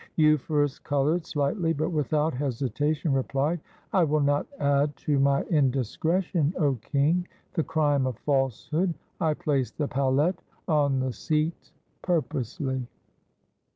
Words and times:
"Euphorus 0.17 0.79
colored 0.81 1.27
slightly, 1.27 1.73
but 1.73 1.91
without 1.91 2.33
hesitation 2.33 3.13
replied, 3.13 3.59
"I 3.93 4.03
will 4.03 4.21
not 4.21 4.47
add 4.57 4.95
to 5.05 5.19
my 5.19 5.43
indiscretion, 5.43 6.53
0 6.53 6.79
king, 6.81 7.27
the 7.53 7.63
crime 7.63 8.07
of 8.07 8.17
falsehood. 8.17 8.95
I 9.19 9.35
placed 9.35 9.77
the 9.77 9.87
palette 9.87 10.41
on 10.67 11.01
the 11.01 11.13
seat 11.13 11.71
purposely." 12.01 12.87